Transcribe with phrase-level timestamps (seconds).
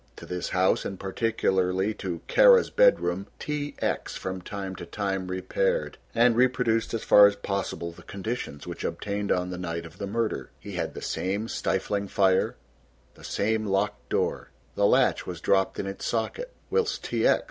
[0.15, 3.75] To this house and particularly to Kara's bedroom T.
[3.83, 4.15] X.
[4.15, 9.31] from time to time repaired, and reproduced as far as possible the conditions which obtained
[9.31, 10.49] on the night of the murder.
[10.59, 12.55] He had the same stifling fire,
[13.13, 14.49] the same locked door.
[14.73, 17.27] The latch was dropped in its socket, whilst T.
[17.27, 17.39] X.